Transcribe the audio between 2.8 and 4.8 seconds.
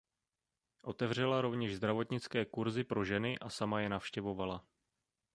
pro ženy a sama je navštěvovala.